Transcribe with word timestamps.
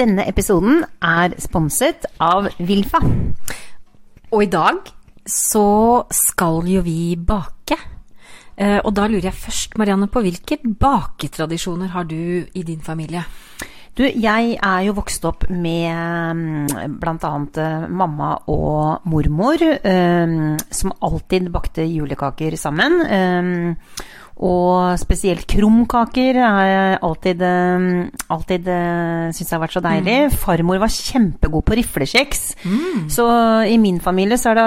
Denne 0.00 0.24
episoden 0.30 0.78
er 1.04 1.34
sponset 1.42 2.06
av 2.24 2.46
Vilfa. 2.64 3.02
Og 4.32 4.44
i 4.46 4.48
dag 4.48 4.78
så 5.28 6.06
skal 6.14 6.64
jo 6.70 6.80
vi 6.86 7.16
bake. 7.16 7.76
Eh, 8.56 8.78
Og 8.80 8.94
da 8.96 9.06
lurer 9.08 9.28
jeg 9.28 9.36
først, 9.42 9.76
Marianne, 9.76 10.08
på 10.08 10.22
hvilke 10.24 10.56
baketradisjoner 10.64 11.92
har 11.92 12.04
du 12.08 12.46
i 12.54 12.62
din 12.62 12.80
familie? 12.80 13.24
Du, 13.96 14.04
jeg 14.06 14.56
er 14.56 14.80
jo 14.86 14.94
vokst 14.96 15.24
opp 15.28 15.44
med 15.50 16.70
bl.a. 17.02 17.32
mamma 17.90 18.30
og 18.48 19.04
mormor, 19.04 19.60
eh, 19.60 20.56
som 20.70 20.94
alltid 21.02 21.50
bakte 21.52 21.84
julekaker 21.84 22.56
sammen. 22.56 23.76
Og 24.40 24.96
spesielt 24.96 25.44
krumkaker 25.50 26.38
har 26.40 26.64
jeg 26.64 26.98
alltid, 27.04 27.42
eh, 27.44 27.82
alltid 28.32 28.70
eh, 28.72 29.26
syntes 29.36 29.52
har 29.52 29.60
vært 29.60 29.76
så 29.76 29.82
deilig. 29.84 30.16
Farmor 30.40 30.80
var 30.80 30.94
kjempegod 30.94 31.66
på 31.68 31.76
riflekjeks. 31.76 32.44
Så 33.12 33.26
i 33.68 33.76
min 33.82 34.00
familie 34.00 34.38
så 34.40 34.54
det, 34.56 34.64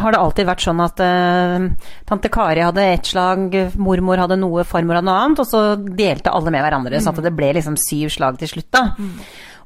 har 0.00 0.16
det 0.16 0.20
alltid 0.20 0.48
vært 0.48 0.64
sånn 0.64 0.80
at 0.80 1.02
uh, 1.02 1.66
tante 2.08 2.30
Kari 2.32 2.64
hadde 2.64 2.86
ett 2.94 3.10
slag, 3.12 3.54
mormor 3.76 4.22
hadde 4.22 4.38
noe, 4.40 4.64
farmor 4.64 4.98
hadde 4.98 5.10
noe 5.10 5.26
annet, 5.26 5.42
og 5.44 5.50
så 5.50 5.64
delte 5.76 6.32
alle 6.32 6.54
med 6.54 6.64
hverandre. 6.64 7.02
Så 7.02 7.12
at 7.12 7.20
det 7.26 7.34
ble 7.36 7.52
liksom 7.58 7.76
syv 7.80 8.14
slag 8.16 8.40
til 8.40 8.54
slutt, 8.54 8.70
da. 8.72 8.86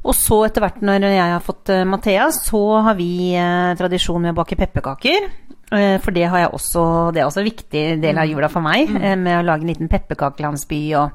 Og 0.00 0.16
så 0.16 0.38
etter 0.46 0.64
hvert 0.64 0.80
når 0.84 1.04
jeg 1.12 1.32
har 1.34 1.44
fått 1.44 1.72
eh, 1.72 1.86
Mathea, 1.88 2.30
så 2.32 2.62
har 2.86 2.96
vi 2.96 3.34
eh, 3.36 3.72
tradisjon 3.76 4.22
med 4.22 4.32
å 4.32 4.38
bake 4.40 4.56
pepperkaker. 4.56 5.28
Eh, 5.70 5.98
For 6.02 6.10
det, 6.10 6.24
har 6.28 6.38
jeg 6.38 6.54
også, 6.56 6.84
det 7.14 7.20
er 7.22 7.28
også 7.28 7.40
en 7.42 7.46
viktig 7.50 7.82
del 8.02 8.18
av 8.18 8.26
jula 8.26 8.48
for 8.50 8.64
meg, 8.64 8.90
mm. 8.90 9.20
med 9.22 9.38
å 9.38 9.44
lage 9.46 9.62
en 9.62 9.70
liten 9.70 9.90
pepperkakelandsby. 9.92 10.80
Og, 10.98 11.10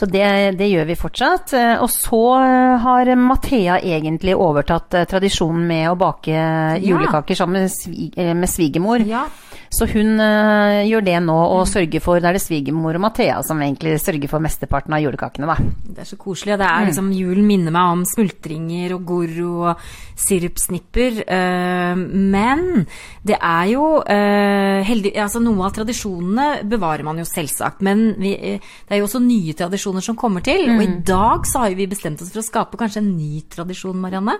Så 0.00 0.06
det, 0.08 0.24
det 0.56 0.68
gjør 0.70 0.86
vi 0.88 0.96
fortsatt. 1.00 1.52
Eh, 1.56 1.76
Og 1.82 1.90
så 1.92 2.22
eh, 2.40 2.76
har 2.84 3.14
Mathea 3.16 3.80
egentlig 3.80 4.36
overtatt 4.36 4.94
eh, 4.94 5.06
tradisjonen 5.08 5.66
med 5.66 5.90
å 5.90 5.96
bake 6.00 6.44
julekaker 6.80 7.34
sammen 7.36 7.64
med, 7.64 7.72
svig, 7.72 8.12
eh, 8.16 8.34
med 8.34 8.48
svigermor. 8.48 9.04
Ja. 9.08 9.26
Så 9.70 9.86
hun 9.92 10.18
uh, 10.18 10.82
gjør 10.82 11.04
det 11.06 11.16
nå, 11.22 11.36
og 11.54 11.68
sørger 11.70 12.02
for 12.02 12.18
Det 12.18 12.26
er 12.26 12.34
det 12.34 12.42
svigermor 12.42 12.96
og 12.98 13.04
Mathea 13.04 13.36
som 13.46 13.60
egentlig 13.62 13.94
sørger 14.02 14.26
for 14.30 14.42
mesteparten 14.42 14.96
av 14.96 15.02
julekakene, 15.04 15.46
da. 15.46 15.56
Det 15.90 16.02
er 16.02 16.08
så 16.08 16.18
koselig. 16.18 16.56
Det 16.58 16.66
er 16.66 16.88
liksom, 16.88 17.12
Julen 17.14 17.46
minner 17.46 17.74
meg 17.74 17.94
om 17.94 18.02
smultringer 18.08 18.96
og 18.96 19.04
Goro 19.06 19.52
og 19.70 19.84
sirupsnipper. 20.20 21.20
Uh, 21.22 21.94
men 22.34 22.84
det 23.22 23.38
er 23.38 23.70
jo 23.70 23.84
uh, 24.02 24.80
heldig, 24.86 25.14
altså 25.22 25.40
Noe 25.44 25.68
av 25.68 25.76
tradisjonene 25.78 26.48
bevarer 26.68 27.06
man 27.06 27.22
jo 27.22 27.28
selvsagt. 27.28 27.84
Men 27.86 28.10
vi, 28.20 28.34
det 28.58 28.96
er 28.96 29.00
jo 29.00 29.06
også 29.06 29.22
nye 29.22 29.54
tradisjoner 29.56 30.04
som 30.04 30.18
kommer 30.18 30.44
til. 30.44 30.66
Og 30.74 30.82
i 30.82 30.90
dag 31.06 31.46
så 31.48 31.64
har 31.64 31.78
vi 31.78 31.86
bestemt 31.90 32.20
oss 32.24 32.32
for 32.34 32.42
å 32.42 32.46
skape 32.46 32.80
kanskje 32.80 33.04
en 33.04 33.12
ny 33.16 33.44
tradisjon, 33.50 33.96
Marianne. 34.02 34.36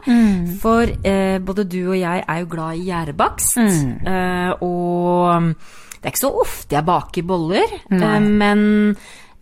For 0.61 0.91
eh, 1.07 1.39
både 1.39 1.65
du 1.71 1.79
og 1.93 1.97
jeg 1.99 2.25
er 2.27 2.43
jo 2.43 2.51
glad 2.51 2.81
i 2.81 2.89
gjærebakst. 2.91 3.57
eh, 4.11 4.53
og 4.67 5.20
det 6.01 6.09
er 6.09 6.15
ikke 6.15 6.23
så 6.23 6.35
ofte 6.41 6.79
jeg 6.79 6.89
baker 6.89 7.27
boller, 7.29 7.75
Nei. 7.93 8.13
men 8.25 8.63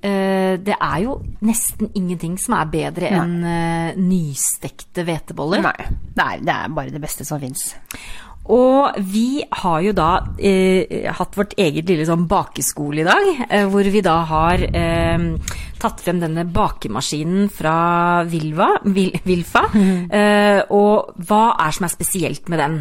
eh, 0.02 0.56
det 0.58 0.74
er 0.74 1.02
jo 1.04 1.18
nesten 1.46 1.92
ingenting 1.94 2.34
som 2.42 2.56
er 2.58 2.72
bedre 2.72 3.12
enn 3.14 3.36
eh, 3.46 3.98
nystekte 3.98 5.06
hveteboller. 5.06 5.62
Nei, 5.68 5.92
det 6.14 6.24
er, 6.24 6.42
det 6.42 6.56
er 6.56 6.74
bare 6.74 6.94
det 6.94 7.02
beste 7.04 7.26
som 7.28 7.38
fins. 7.42 7.68
Og 8.48 8.96
vi 9.12 9.42
har 9.44 9.80
jo 9.84 9.92
da 9.92 10.10
eh, 10.40 11.04
hatt 11.12 11.36
vårt 11.36 11.52
eget 11.60 11.90
lille 11.90 12.06
sånn 12.08 12.24
bakeskole 12.30 13.02
i 13.02 13.06
dag, 13.06 13.26
eh, 13.44 13.66
hvor 13.68 13.90
vi 13.92 14.00
da 14.04 14.16
har 14.30 14.64
eh, 14.66 15.26
tatt 15.78 16.00
frem 16.04 16.22
denne 16.22 16.46
bakemaskinen 16.48 17.50
fra 17.52 18.24
Vilva, 18.28 18.72
Vil, 18.88 19.14
Vilfa. 19.28 19.68
Eh, 20.18 20.60
og 20.72 21.12
hva 21.28 21.42
er 21.60 21.74
som 21.74 21.84
er 21.84 21.92
spesielt 21.92 22.48
med 22.48 22.60
den? 22.62 22.76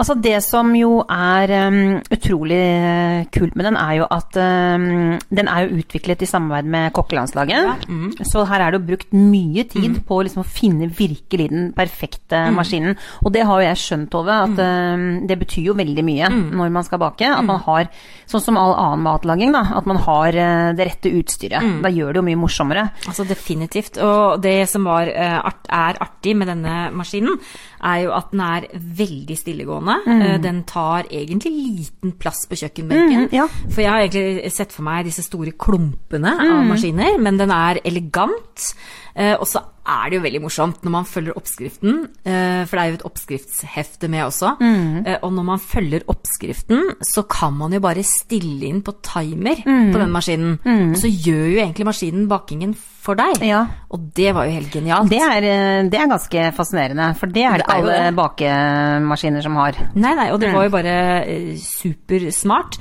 Altså 0.00 0.16
Det 0.16 0.38
som 0.40 0.70
jo 0.72 1.02
er 1.04 1.50
um, 1.68 1.98
utrolig 2.08 2.56
eh, 2.56 3.26
kult 3.34 3.56
med 3.58 3.66
den, 3.68 3.76
er 3.76 3.98
jo 3.98 4.06
at 4.08 4.36
um, 4.40 5.18
den 5.28 5.50
er 5.52 5.66
jo 5.66 5.80
utviklet 5.82 6.24
i 6.24 6.28
samarbeid 6.28 6.70
med 6.72 6.94
kokkelandslaget. 6.96 7.84
Så 8.24 8.46
her 8.48 8.64
er 8.64 8.72
det 8.72 8.80
jo 8.80 8.88
brukt 8.88 9.12
mye 9.12 9.66
tid 9.68 9.98
på 10.08 10.22
liksom 10.24 10.40
å 10.40 10.48
finne 10.48 10.88
virkelig 10.88 11.50
den 11.52 11.68
perfekte 11.76 12.46
maskinen. 12.56 12.96
Og 13.20 13.34
det 13.34 13.44
har 13.44 13.60
jo 13.60 13.68
jeg 13.68 13.82
skjønt, 13.82 14.08
Tove, 14.10 14.38
at 14.48 14.56
um, 14.64 15.04
det 15.28 15.36
betyr 15.42 15.68
jo 15.68 15.76
veldig 15.78 16.06
mye 16.06 16.32
når 16.32 16.72
man 16.72 16.86
skal 16.86 17.02
bake. 17.02 17.28
At 17.28 17.44
man 17.46 17.60
har, 17.66 17.92
sånn 18.30 18.44
som 18.46 18.58
all 18.60 18.72
annen 18.72 19.04
matlaging, 19.04 19.52
da, 19.52 19.66
at 19.76 19.90
man 19.90 20.00
har 20.00 20.32
uh, 20.32 20.70
det 20.76 20.88
rette 20.88 21.12
utstyret. 21.20 21.82
Da 21.84 21.92
gjør 21.92 22.16
det 22.16 22.22
jo 22.22 22.26
mye 22.30 22.40
morsommere. 22.40 22.88
Altså 23.04 23.28
definitivt. 23.28 24.00
Og 24.00 24.40
det 24.40 24.64
som 24.72 24.88
var, 24.88 25.12
uh, 25.12 25.38
art, 25.44 25.68
er 25.68 26.00
artig 26.08 26.38
med 26.40 26.48
denne 26.48 26.88
maskinen, 26.96 27.36
er 27.84 28.06
jo 28.06 28.16
at 28.16 28.32
den 28.32 28.42
er 28.44 28.66
veldig 28.72 29.36
stillegående. 29.38 29.89
Eh, 30.06 30.36
Den 30.42 30.62
tar 30.68 31.08
egentlig 31.10 31.52
liten 31.52 32.12
plass 32.20 32.44
på 32.50 32.58
kjøkkenbenken. 32.60 33.26
Mm, 33.28 33.34
ja. 33.36 33.46
For 33.70 33.82
jeg 33.84 33.90
har 33.92 34.04
egentlig 34.06 34.52
sett 34.54 34.72
for 34.76 34.86
meg 34.86 35.08
disse 35.08 35.24
store 35.26 35.52
klumpene 35.52 36.32
av 36.38 36.64
maskiner, 36.68 37.18
men 37.22 37.38
den 37.40 37.50
er 37.54 37.80
elegant. 37.84 38.70
Eh, 39.14 39.34
og 39.34 39.46
så 39.50 39.62
er 39.90 40.10
det 40.10 40.18
jo 40.18 40.24
veldig 40.26 40.40
morsomt 40.44 40.84
når 40.86 40.92
man 40.94 41.06
følger 41.08 41.36
oppskriften, 41.38 42.02
eh, 42.24 42.49
for 42.68 42.76
det 42.76 42.82
er 42.82 42.92
jo 42.92 42.98
et 43.00 43.06
oppskriftshefte 43.08 44.10
med 44.12 44.26
også. 44.26 44.54
Mm. 44.60 45.06
og 45.22 45.32
når 45.32 45.44
man 45.46 45.60
følger 45.62 46.06
oppskriften, 46.10 46.94
så 47.04 47.24
kan 47.30 47.54
man 47.56 47.72
jo 47.72 47.80
bare 47.82 48.04
stille 48.06 48.68
inn 48.68 48.82
på 48.84 48.96
timer 49.04 49.62
på 49.64 50.00
den 50.00 50.12
maskinen. 50.14 50.58
Så 50.98 51.10
gjør 51.10 51.46
jo 51.54 51.60
egentlig 51.64 51.88
maskinen 51.88 52.28
bakingen 52.30 52.74
for 53.00 53.18
deg. 53.18 53.40
Ja. 53.46 53.64
Og 53.90 54.10
det 54.16 54.32
var 54.36 54.48
jo 54.48 54.56
helt 54.58 54.72
genialt. 54.72 55.10
Det 55.10 55.20
er, 55.24 55.46
eh, 55.48 55.82
det 55.90 55.98
er 55.98 56.10
ganske 56.10 56.46
fascinerende, 56.56 57.10
for 57.18 57.32
det 57.32 57.44
er 57.44 57.60
det 57.60 57.66
ikke 57.66 57.78
alle 57.80 58.16
bakemaskiner 58.16 59.44
som 59.44 59.56
har. 59.60 59.78
Nei, 59.94 60.14
nei, 60.18 60.28
og 60.34 60.40
det 60.42 60.52
var 60.54 60.68
jo 60.68 60.74
bare 60.74 60.96
eh, 61.24 61.54
supersmart. 61.60 62.80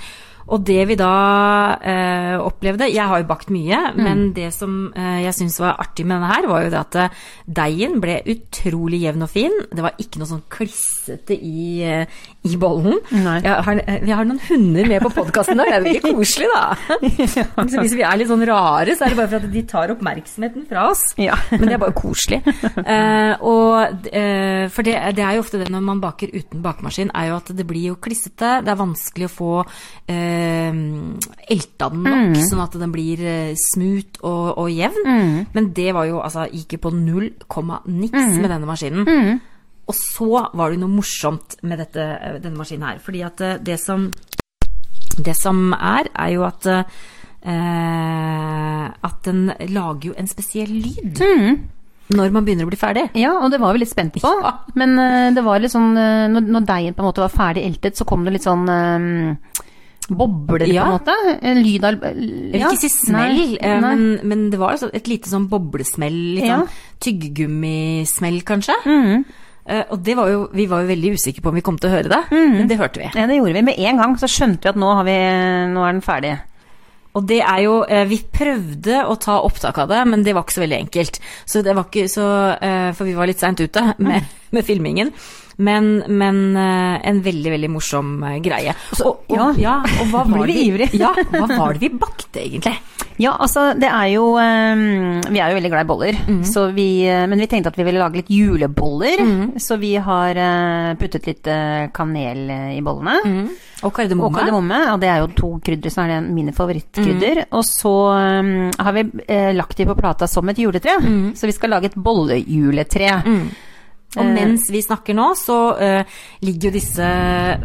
Og 0.50 0.64
det 0.66 0.82
vi 0.90 0.98
da 1.00 1.14
eh, 1.78 2.36
opplevde 2.42 2.90
Jeg 2.90 3.06
har 3.10 3.22
jo 3.22 3.28
bakt 3.30 3.52
mye, 3.54 3.80
men 3.98 4.30
det 4.36 4.50
som 4.56 4.90
eh, 4.98 5.22
jeg 5.26 5.36
syns 5.38 5.60
var 5.62 5.78
artig 5.82 6.06
med 6.08 6.18
denne 6.18 6.32
her, 6.32 6.48
var 6.50 6.66
jo 6.66 6.72
det 6.74 6.80
at 6.80 6.98
eh, 7.04 7.18
deigen 7.60 8.00
ble 8.04 8.20
utrolig 8.34 9.04
jevn 9.06 9.26
og 9.26 9.32
fin. 9.32 9.56
Det 9.70 9.86
var 9.86 10.00
ikke 10.02 10.22
noe 10.22 10.30
sånn 10.30 10.46
klissete 10.52 11.38
i, 11.38 11.82
eh, 11.86 12.20
i 12.50 12.58
bollen. 12.60 12.98
Har, 13.10 13.84
eh, 13.84 14.02
vi 14.06 14.14
har 14.16 14.28
noen 14.28 14.42
hunder 14.48 14.90
med 14.90 15.06
på 15.06 15.14
podkasten 15.20 15.60
i 15.60 15.62
dag, 15.62 15.70
det 15.70 15.78
er 15.78 15.86
veldig 15.88 16.14
koselig, 16.18 16.50
da. 16.54 16.66
Så 17.70 17.84
hvis 17.84 17.96
vi 17.98 18.06
er 18.06 18.20
litt 18.20 18.32
sånn 18.32 18.46
rare, 18.50 18.96
så 18.98 19.06
er 19.06 19.14
det 19.14 19.20
bare 19.20 19.32
for 19.34 19.44
at 19.44 19.54
de 19.54 19.66
tar 19.70 19.94
oppmerksomheten 19.94 20.66
fra 20.70 20.88
oss. 20.90 21.06
Ja. 21.22 21.38
Men 21.60 21.68
det 21.68 21.78
er 21.78 21.84
bare 21.86 21.98
koselig. 21.98 22.42
Eh, 22.80 23.34
og, 23.46 24.10
eh, 24.10 24.66
for 24.74 24.88
det, 24.88 24.98
det 25.20 25.26
er 25.26 25.38
jo 25.38 25.46
ofte 25.46 25.62
det 25.62 25.70
når 25.74 25.86
man 25.86 26.02
baker 26.04 26.34
uten 26.34 26.66
bakemaskin, 26.66 27.14
er 27.14 27.30
jo 27.32 27.40
at 27.40 27.54
det 27.54 27.68
blir 27.70 27.92
jo 27.92 28.00
klissete. 28.02 28.60
Det 28.66 28.74
er 28.74 28.82
vanskelig 28.82 29.30
å 29.30 29.34
få 29.34 29.54
eh, 30.10 30.39
elta 31.50 31.90
den 31.94 32.04
nok, 32.06 32.40
sånn 32.50 32.64
at 32.64 32.76
den 32.82 32.94
blir 32.94 33.22
eh, 33.26 33.54
smooth 33.70 34.24
og, 34.24 34.58
og 34.64 34.72
jevn. 34.74 35.46
Men 35.56 35.70
det 35.76 35.92
var 35.98 36.10
jo 36.10 36.20
altså 36.24 36.48
gikk 36.50 36.78
jo 36.78 36.84
på 36.88 36.96
null 36.96 37.30
komma 37.48 37.82
niks 37.88 38.38
med 38.40 38.50
denne 38.50 38.70
maskinen. 38.70 39.40
Og 39.90 39.96
så 39.98 40.44
var 40.54 40.70
det 40.70 40.82
noe 40.84 40.94
morsomt 40.94 41.56
med 41.66 41.82
dette, 41.82 42.04
denne 42.44 42.60
maskinen 42.60 42.86
her. 42.92 43.00
Fordi 43.02 43.24
at 43.26 43.42
eh, 43.42 43.58
det 43.66 43.80
som, 43.82 44.10
det 45.18 45.36
som 45.38 45.74
er, 45.74 46.12
er 46.14 46.36
jo 46.36 46.46
at 46.46 46.70
eh, 46.70 46.86
at 49.10 49.20
den 49.26 49.48
lager 49.72 50.12
jo 50.12 50.16
en 50.20 50.30
spesiell 50.30 50.72
lyd 50.76 51.22
når 52.10 52.32
man 52.34 52.46
begynner 52.46 52.66
å 52.66 52.70
bli 52.72 52.80
ferdig. 52.80 53.06
Ja, 53.20 53.36
og 53.38 53.52
det 53.54 53.60
var 53.62 53.76
vi 53.76 53.84
litt 53.84 53.92
spent 53.92 54.16
på. 54.18 54.30
Ja. 54.42 54.54
Men 54.80 54.96
uh, 54.98 55.30
det 55.36 55.44
var 55.46 55.62
litt 55.62 55.74
sånn 55.74 55.92
uh, 55.94 56.26
når, 56.32 56.48
når 56.56 56.66
deigen 56.70 56.96
på 56.98 57.04
en 57.04 57.10
måte 57.12 57.22
var 57.22 57.34
ferdig 57.34 57.66
eltet, 57.68 58.00
så 58.00 58.08
kom 58.10 58.26
det 58.26 58.34
litt 58.34 58.48
sånn 58.48 58.66
eh, 58.74 59.62
bobler, 60.10 60.68
Ja. 60.68 60.86
på 60.86 60.90
en 60.90 60.98
måte. 61.00 61.40
En 61.42 61.62
lyd 61.64 61.84
av 61.84 62.00
Jeg 62.02 62.52
vil 62.54 62.62
ikke 62.62 62.80
si 62.82 62.90
smell, 62.90 63.36
nei, 63.36 63.58
Nei. 63.62 63.80
men, 63.82 64.20
men 64.24 64.50
det 64.50 64.60
var 64.60 64.72
altså 64.76 64.90
et 64.94 65.08
lite 65.08 65.30
sånn 65.30 65.48
boblesmell. 65.50 66.18
Litt 66.36 66.46
Ja. 66.46 66.60
sånn 66.60 66.70
tyggegummismell, 67.00 68.42
kanskje. 68.48 68.76
Mm. 68.86 69.24
Uh, 69.70 69.84
og 69.94 70.00
det 70.04 70.16
var 70.18 70.30
jo, 70.32 70.48
vi 70.56 70.66
var 70.66 70.82
jo 70.82 70.88
veldig 70.90 71.12
usikre 71.14 71.44
på 71.46 71.50
om 71.52 71.56
vi 71.60 71.62
kom 71.62 71.78
til 71.78 71.92
å 71.92 71.94
høre 71.94 72.10
det, 72.10 72.22
men 72.32 72.68
det 72.68 72.78
hørte 72.80 72.98
vi. 73.04 73.10
Ja, 73.14 73.28
det 73.30 73.36
gjorde 73.38 73.54
vi. 73.54 73.62
Med 73.68 73.78
en 73.80 73.98
gang 74.02 74.16
så 74.18 74.26
skjønte 74.26 74.66
vi 74.66 74.70
at 74.72 74.80
nå, 74.82 74.94
har 74.98 75.04
vi, 75.06 75.18
nå 75.76 75.84
er 75.86 75.92
den 75.94 76.02
ferdig. 76.02 76.40
Og 77.18 77.26
det 77.26 77.40
er 77.42 77.64
jo 77.64 77.84
eh, 77.90 78.04
Vi 78.06 78.20
prøvde 78.32 79.00
å 79.10 79.16
ta 79.20 79.40
opptak 79.42 79.78
av 79.82 79.88
det, 79.90 80.00
men 80.08 80.22
det 80.24 80.34
var 80.38 80.44
ikke 80.46 80.54
så 80.60 80.62
veldig 80.62 80.78
enkelt. 80.86 81.20
Så 81.50 81.64
det 81.66 81.74
var 81.76 81.88
ikke 81.90 82.06
så 82.08 82.26
eh, 82.62 82.92
For 82.94 83.10
vi 83.10 83.16
var 83.18 83.26
litt 83.28 83.42
seint 83.42 83.60
ute 83.60 83.82
med, 83.98 84.28
med 84.54 84.66
filmingen. 84.68 85.10
Men, 85.60 85.90
men 86.08 86.42
eh, 86.56 87.00
en 87.10 87.20
veldig, 87.26 87.52
veldig 87.56 87.72
morsom 87.74 88.16
greie. 88.24 88.40
greie. 88.46 88.76
og, 89.04 89.26
og, 89.28 89.36
ja. 89.36 89.50
ja, 89.60 89.76
og 90.00 90.14
hva 90.14 90.24
var, 90.30 90.48
det, 90.48 90.90
ja, 91.04 91.12
hva 91.34 91.46
var 91.52 91.76
det 91.76 91.84
vi 91.84 91.92
bakte, 92.00 92.40
egentlig? 92.40 92.78
Ja, 93.20 93.34
altså 93.36 93.74
det 93.76 93.90
er 93.92 94.06
jo 94.14 94.30
eh, 94.40 94.80
Vi 95.28 95.42
er 95.44 95.52
jo 95.52 95.58
veldig 95.58 95.72
glad 95.74 95.84
i 95.84 95.90
boller, 95.90 96.20
så 96.48 96.70
vi, 96.72 97.04
eh, 97.04 97.26
men 97.28 97.42
vi 97.44 97.50
tenkte 97.52 97.74
at 97.74 97.80
vi 97.80 97.84
ville 97.88 98.00
lage 98.00 98.22
litt 98.22 98.32
juleboller. 98.32 99.24
Så 99.60 99.76
vi 99.82 99.96
har 100.00 100.40
eh, 100.40 100.94
puttet 101.00 101.28
litt 101.28 101.50
eh, 101.52 101.90
kanel 101.96 102.46
eh, 102.50 102.70
i 102.78 102.84
bollene. 102.86 103.20
Og 103.84 103.94
kardemomme. 103.96 104.28
Og 104.28 104.36
kardemomme, 104.40 104.80
ja 104.88 104.96
det 105.00 105.12
er 105.12 105.22
jo 105.24 105.30
to 105.36 105.50
krydder 105.64 105.92
som 105.92 106.06
er 106.06 106.16
det 106.16 106.34
mine 106.36 106.56
favorittkrydder. 106.56 107.46
Og 107.56 107.64
så 107.68 107.94
um, 108.16 108.70
har 108.76 108.96
vi 108.96 109.06
eh, 109.28 109.52
lagt 109.56 109.80
de 109.80 109.88
på 109.88 109.96
plata 110.00 110.28
som 110.28 110.48
et 110.52 110.60
juletre. 110.60 110.96
Så 111.36 111.48
vi 111.48 111.56
skal 111.56 111.76
lage 111.76 111.92
et 111.92 112.00
bollejuletre. 112.00 113.20
Og 114.18 114.26
mens 114.26 114.66
vi 114.74 114.82
snakker 114.82 115.14
nå, 115.14 115.28
så 115.38 115.58
uh, 115.78 116.20
ligger 116.42 116.70
jo 116.70 116.78
disse 116.80 117.10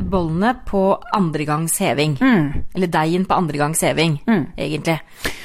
bollene 0.04 0.52
på 0.68 0.82
andregangs 1.16 1.78
heving. 1.80 2.18
heving. 2.20 2.64
Eller 2.74 2.92
deigen 2.92 3.24
på 3.28 3.38
andregangs 3.38 3.80
heving, 3.84 4.18
heving, 4.26 4.46
egentlig. 4.58 4.98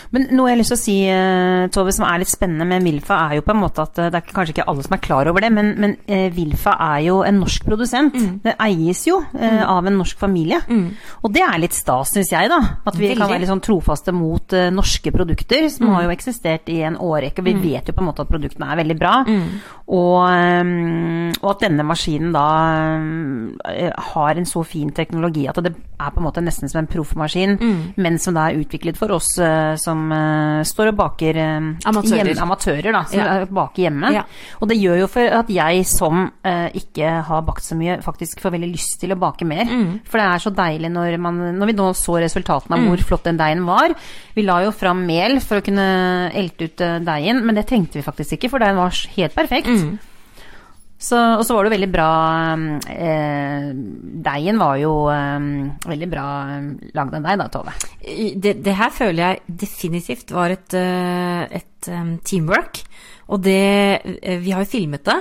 Men 0.09 0.25
noe 0.33 0.49
jeg 0.49 0.55
har 0.55 0.59
lyst 0.63 0.71
til 0.73 0.77
å 0.77 0.81
si, 0.81 0.95
eh, 1.05 1.67
Tove, 1.69 1.93
som 1.93 2.05
er 2.07 2.21
litt 2.23 2.31
spennende 2.31 2.65
med 2.65 2.85
Wilfa, 2.85 3.19
er 3.29 3.37
jo 3.37 3.43
på 3.45 3.53
en 3.53 3.61
måte 3.61 3.83
at 3.83 3.99
eh, 4.01 4.09
det 4.09 4.17
er 4.17 4.31
kanskje 4.33 4.55
ikke 4.55 4.65
alle 4.71 4.85
som 4.85 4.95
er 4.97 5.03
klar 5.05 5.29
over 5.29 5.45
det, 5.45 5.51
men, 5.53 5.69
men 5.77 5.93
eh, 6.09 6.31
Wilfa 6.33 6.73
er 6.81 7.03
jo 7.05 7.19
en 7.27 7.37
norsk 7.43 7.67
produsent. 7.67 8.17
Det 8.41 8.55
eies 8.65 9.03
jo 9.05 9.19
eh, 9.37 9.61
av 9.61 9.85
en 9.85 9.99
norsk 10.01 10.17
familie. 10.17 10.63
Og 11.21 11.33
det 11.35 11.43
er 11.45 11.61
litt 11.61 11.77
stas, 11.77 12.15
syns 12.15 12.33
jeg, 12.33 12.49
da. 12.49 12.59
At 12.89 12.97
vi 12.97 13.11
kan 13.13 13.29
være 13.29 13.43
litt 13.43 13.51
sånn 13.51 13.61
trofaste 13.63 14.13
mot 14.15 14.55
uh, 14.57 14.69
norske 14.73 15.11
produkter, 15.13 15.67
som 15.71 15.91
har 15.93 16.07
jo 16.07 16.13
eksistert 16.13 16.69
i 16.73 16.79
en 16.87 16.97
årrekke. 16.97 17.45
Vi 17.45 17.53
vet 17.61 17.89
jo 17.89 17.95
på 17.95 18.01
en 18.01 18.09
måte 18.09 18.25
at 18.25 18.31
produktene 18.31 18.71
er 18.71 18.79
veldig 18.81 18.97
bra. 18.97 19.13
Og, 19.89 20.17
eh, 20.25 20.73
og 21.41 21.49
at 21.53 21.61
denne 21.65 21.83
maskinen 21.87 22.31
da 22.35 22.45
eh, 23.69 23.91
har 24.13 24.37
en 24.39 24.47
så 24.47 24.63
fin 24.67 24.89
teknologi 24.95 25.45
at 25.49 25.59
det 25.63 25.73
er 25.99 26.13
på 26.15 26.21
en 26.21 26.25
måte 26.27 26.41
nesten 26.43 26.69
som 26.71 26.79
en 26.81 26.87
proffmaskin, 26.89 27.57
men 27.99 28.17
som 28.21 28.35
da 28.37 28.47
er 28.49 28.59
utviklet 28.61 28.97
for 28.99 29.11
oss 29.17 29.29
eh, 29.43 29.73
som 29.81 30.05
eh, 30.15 30.61
står 30.67 30.91
og 30.93 30.97
baker 30.99 31.39
Amatører. 31.89 32.29
hjemme- 32.31 32.41
amatører, 32.45 32.91
da, 32.95 33.03
som 33.09 33.19
Ja. 33.19 33.45
baker 33.45 33.83
hjemme. 33.83 34.11
Ja. 34.15 34.23
Og 34.61 34.69
det 34.71 34.77
gjør 34.79 34.99
jo 35.01 35.07
for 35.11 35.27
at 35.41 35.49
jeg 35.51 35.85
som 35.89 36.29
ikke 36.73 37.09
har 37.27 37.41
bakt 37.45 37.63
så 37.65 37.75
mye, 37.77 37.99
faktisk 38.03 38.39
får 38.43 38.51
veldig 38.55 38.71
lyst 38.71 38.99
til 39.01 39.11
å 39.13 39.19
bake 39.19 39.45
mer. 39.47 39.65
For 40.07 40.17
det 40.19 40.27
er 40.27 40.43
så 40.43 40.51
deilig 40.55 40.91
når, 40.93 41.17
man, 41.19 41.39
når 41.59 41.71
vi 41.71 41.73
nå 41.77 41.89
så 41.97 42.17
resultatene 42.21 42.77
av 42.77 42.85
hvor 42.87 43.03
flott 43.05 43.23
den 43.27 43.37
deigen 43.39 43.65
var. 43.67 43.93
Vi 44.35 44.43
la 44.47 44.59
jo 44.63 44.71
fram 44.75 45.05
mel 45.07 45.39
for 45.43 45.59
å 45.59 45.65
kunne 45.65 46.31
elte 46.33 46.69
ut 46.69 46.83
deigen, 47.05 47.43
men 47.45 47.55
det 47.59 47.67
trengte 47.69 47.99
vi 47.99 48.05
faktisk 48.05 48.37
ikke, 48.37 48.49
for 48.53 48.59
deigen 48.63 48.79
var 48.79 48.95
helt 49.17 49.35
perfekt. 49.35 49.67
Så, 49.67 49.97
og 51.39 51.45
så 51.47 51.55
var 51.55 51.65
det 51.65 51.73
veldig 51.77 51.89
bra 51.93 52.09
eh, 52.91 53.69
Deigen 54.25 54.59
var 54.59 54.75
jo 54.81 54.93
eh, 55.13 55.45
veldig 55.87 56.09
bra 56.11 56.25
eh, 56.57 56.67
lagd 56.97 57.15
av 57.15 57.23
deg 57.29 57.39
da, 57.39 57.47
Tove. 57.53 57.75
Det, 58.35 58.57
det 58.65 58.75
her 58.75 58.91
føler 58.91 59.21
jeg 59.23 59.57
definitivt 59.63 60.35
var 60.35 60.51
et, 60.55 60.75
eh, 60.75 61.45
et 61.61 61.89
teamwork. 62.27 62.83
Og 63.29 63.41
det 63.45 64.01
eh, 64.19 64.39
Vi 64.41 64.51
har 64.51 64.65
jo 64.65 64.71
filmet 64.71 65.05
det, 65.05 65.17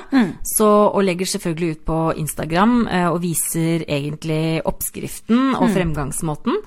så, 0.57 0.69
og 0.89 1.05
legger 1.05 1.29
selvfølgelig 1.29 1.77
ut 1.77 1.87
på 1.89 1.99
Instagram 2.25 2.79
eh, 2.87 3.09
og 3.13 3.23
viser 3.23 3.85
egentlig 3.87 4.61
oppskriften 4.67 5.55
og 5.59 5.69
fremgangsmåten. 5.77 6.63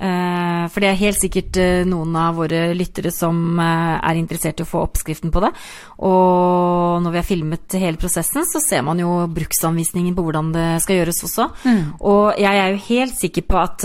Eh, 0.00 0.64
For 0.72 0.80
det 0.80 0.88
er 0.88 1.00
helt 1.00 1.20
sikkert 1.20 1.58
eh, 1.60 1.82
noen 1.88 2.14
av 2.16 2.38
våre 2.38 2.70
lyttere 2.76 3.12
som 3.12 3.36
eh, 3.60 3.96
er 3.98 4.20
interessert 4.20 4.62
i 4.62 4.64
å 4.64 4.68
få 4.68 4.80
oppskriften 4.86 5.32
på 5.34 5.42
det. 5.44 5.50
Og 6.08 7.02
når 7.04 7.12
vi 7.12 7.20
har 7.20 7.26
filmet 7.28 7.76
hele 7.80 8.00
prosessen, 8.00 8.46
så 8.48 8.62
ser 8.64 8.84
man 8.86 9.00
jo 9.02 9.10
bruksanvisningen 9.28 10.16
på 10.16 10.24
hvordan 10.24 10.52
det 10.54 10.66
skal 10.84 11.00
gjøres 11.00 11.20
også. 11.28 11.48
Og 12.00 12.40
jeg 12.40 12.62
er 12.62 12.72
jo 12.72 12.82
helt 12.86 13.18
sikker 13.18 13.46
på 13.50 13.60
at 13.60 13.84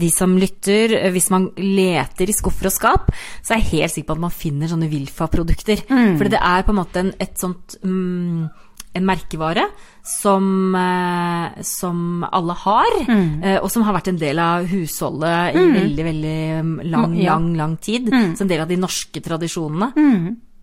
de 0.00 0.10
som 0.14 0.36
lytter, 0.38 0.94
hvis 1.10 1.30
man 1.34 1.48
leter 1.58 2.30
i 2.30 2.36
skuffer 2.36 2.70
og 2.70 2.74
skap, 2.74 3.10
så 3.42 3.56
er 3.56 3.62
jeg 3.64 3.70
helt 3.72 3.96
sikker 3.96 4.12
på 4.12 4.18
at 4.18 4.24
man 4.28 4.34
finner 4.34 4.70
sånne 4.70 4.90
Wilfa-produkter. 4.92 5.82
For 5.90 6.30
det 6.30 6.38
er 6.38 6.66
på 6.66 6.74
en 6.74 6.80
måte 6.82 7.02
en, 7.02 7.14
et 7.18 7.34
sånt 7.40 7.80
mm, 7.82 8.46
en 8.92 9.06
merkevare 9.06 9.68
som, 10.02 10.74
eh, 10.74 11.62
som 11.62 12.24
alle 12.26 12.56
har, 12.64 12.96
mm. 13.06 13.60
og 13.62 13.68
som 13.70 13.84
har 13.86 13.94
vært 13.94 14.10
en 14.10 14.18
del 14.18 14.40
av 14.42 14.66
husholdet 14.70 15.54
i 15.54 15.64
veldig, 15.76 16.04
veldig 16.08 16.38
mm, 16.66 16.74
lang, 16.90 17.14
Ja. 17.20 17.34
lang, 17.36 17.54
lang 17.56 17.76
tid. 17.78 18.08
som 18.10 18.44
en 18.46 18.50
del 18.50 18.64
av 18.64 18.68
de 18.68 18.76
norske 18.80 19.22
tradisjonene. 19.22 19.92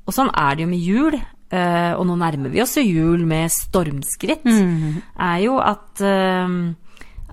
Og 0.08 0.14
sånn 0.16 0.32
er 0.36 0.56
det 0.56 0.64
jo 0.64 0.72
med 0.72 0.80
jul, 0.84 1.16
eh, 1.52 1.94
og 1.96 2.06
nå 2.08 2.16
nærmer 2.20 2.52
vi 2.52 2.62
oss 2.64 2.76
jo 2.80 2.84
jul 2.84 3.26
med 3.28 3.52
stormskritt, 3.52 4.46
er 4.48 5.40
jo 5.44 5.58
at, 5.60 6.02
eh, 6.02 6.58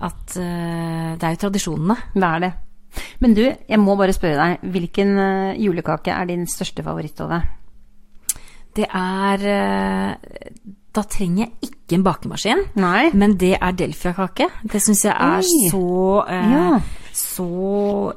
at 0.03 0.37
eh, 0.37 1.11
det 1.15 1.23
er 1.23 1.35
jo 1.35 1.43
tradisjonene. 1.47 1.97
Det 2.13 2.23
er 2.29 2.39
det. 2.39 2.53
Men 3.19 3.33
du, 3.35 3.43
jeg 3.43 3.79
må 3.81 3.95
bare 3.99 4.15
spørre 4.15 4.39
deg, 4.39 4.71
hvilken 4.71 5.17
eh, 5.19 5.59
julekake 5.59 6.15
er 6.15 6.25
din 6.29 6.45
største 6.47 6.83
favoritt, 6.83 7.15
Tove? 7.19 7.41
Det 8.75 8.87
er 8.91 9.45
eh, 9.47 10.15
Da 10.95 11.03
trenger 11.11 11.45
jeg 11.45 11.69
ikke 11.69 11.97
en 11.97 12.03
bakemaskin. 12.05 12.61
Nei. 12.79 13.09
Men 13.13 13.35
det 13.39 13.55
er 13.59 13.73
delfiakake. 13.75 14.47
Det 14.63 14.79
syns 14.83 15.03
jeg 15.05 15.11
er 15.13 15.41
Oi. 15.43 15.65
så 15.71 15.81
eh, 16.31 16.53
Ja. 16.53 16.69
Så 17.15 17.45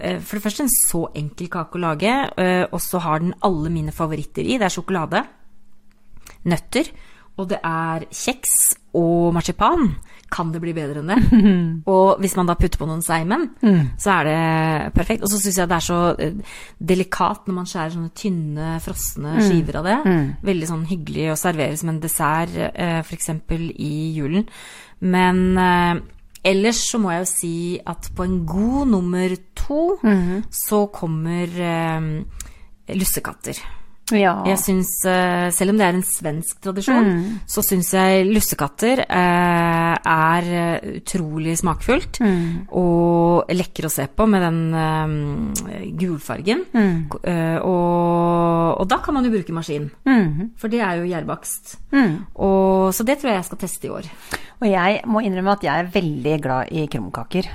eh, 0.02 0.18
For 0.18 0.38
det 0.38 0.42
første 0.42 0.64
en 0.64 0.72
så 0.74 1.04
enkel 1.14 1.50
kake 1.52 1.78
å 1.78 1.82
lage, 1.82 2.14
eh, 2.38 2.64
og 2.70 2.80
så 2.82 2.98
har 3.02 3.20
den 3.22 3.34
alle 3.46 3.70
mine 3.70 3.94
favoritter 3.94 4.42
i. 4.42 4.56
Det 4.58 4.66
er 4.66 4.74
sjokolade, 4.74 5.22
nøtter, 6.50 6.90
og 7.38 7.48
det 7.52 7.60
er 7.64 8.04
kjeks 8.10 8.54
og 8.98 9.32
marsipan. 9.36 9.92
Kan 10.28 10.50
det 10.52 10.60
bli 10.60 10.74
bedre 10.76 11.00
enn 11.00 11.08
det? 11.08 11.16
Og 11.94 12.18
hvis 12.20 12.34
man 12.36 12.48
da 12.50 12.56
putter 12.58 12.76
på 12.80 12.88
noen 12.88 13.00
seimen, 13.00 13.46
så 13.96 14.18
er 14.18 14.26
det 14.28 14.90
perfekt. 14.92 15.22
Og 15.24 15.30
så 15.32 15.38
syns 15.40 15.56
jeg 15.56 15.70
det 15.70 15.76
er 15.78 15.86
så 15.86 16.00
eh, 16.20 16.58
delikat 16.90 17.46
når 17.48 17.56
man 17.56 17.70
skjærer 17.70 17.94
sånne 17.94 18.12
tynne, 18.18 18.74
frosne 18.84 19.38
skiver 19.46 19.78
av 19.80 19.88
det. 19.88 19.96
Veldig 20.50 20.68
sånn 20.68 20.84
hyggelig 20.90 21.30
å 21.32 21.38
servere 21.40 21.78
som 21.80 21.94
en 21.94 22.02
dessert, 22.02 22.58
eh, 22.74 22.98
f.eks. 23.00 23.30
i 23.78 23.94
julen. 24.18 24.44
Men 25.00 25.42
eh, 25.56 25.94
ellers 26.52 26.82
så 26.90 27.00
må 27.00 27.14
jeg 27.14 27.24
jo 27.24 27.30
si 27.32 27.54
at 27.88 28.10
på 28.18 28.28
en 28.28 28.38
god 28.48 28.92
nummer 28.92 29.36
to 29.56 29.82
så 30.50 30.84
kommer 30.92 31.58
eh, 31.72 32.12
lussekatter. 32.98 33.64
Ja. 34.12 34.42
Jeg 34.46 34.58
syns, 34.62 34.90
eh, 35.06 35.50
selv 35.52 35.70
om 35.74 35.76
det 35.80 35.86
er 35.86 35.94
en 35.98 36.02
svensk 36.06 36.60
tradisjon, 36.64 37.10
så 37.46 37.62
syns 37.66 37.90
jeg 37.92 38.26
lussekatter 38.32 39.02
eh, 39.04 39.94
er 40.08 40.42
eh, 40.48 40.88
utrolig 41.00 41.56
smakfullt. 41.60 42.20
Og 42.72 43.44
lekker 43.52 43.84
å 43.88 43.92
se 43.92 44.06
på 44.08 44.26
med 44.28 44.42
den 44.42 44.60
gulfargen. 45.98 46.64
Mm. 46.72 47.08
eh, 47.22 47.58
og, 47.62 48.80
og 48.80 48.88
da 48.90 48.98
kan 49.04 49.14
man 49.18 49.24
jo 49.26 49.32
bruke 49.34 49.52
maskin, 49.54 49.90
Mhm. 50.06 50.50
for 50.56 50.68
det 50.68 50.80
er 50.80 50.96
jo 51.02 51.08
gjærbakst. 51.10 51.76
Mm. 51.92 52.26
Så 52.92 53.04
det 53.04 53.18
tror 53.18 53.30
jeg 53.32 53.38
jeg 53.42 53.44
skal 53.44 53.58
teste 53.58 53.86
i 53.86 53.90
år. 53.90 54.06
Og 54.60 54.66
jeg 54.66 55.02
må 55.06 55.20
innrømme 55.22 55.52
at 55.54 55.62
jeg 55.62 55.78
er 55.84 55.90
veldig 55.92 56.40
glad 56.42 56.72
i 56.72 56.86
krumkaker. 56.90 57.46